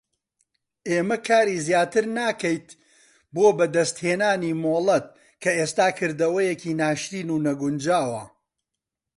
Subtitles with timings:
[0.89, 2.67] ئێمە کاری زیاتر ناکەیت
[3.33, 5.05] بۆ بەدەستهێنانی مۆڵەت
[5.41, 8.23] کە ئێستا کردەوەیەکی ناشرین و نەگونجاوە.